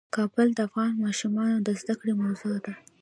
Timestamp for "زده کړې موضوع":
1.81-2.57